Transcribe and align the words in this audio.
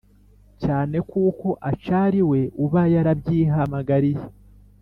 cyane 0.63 0.97
kuko 1.11 1.47
acari 1.69 2.19
we 2.29 2.41
uba 2.63 2.81
yarabyihamagariye 2.93 4.25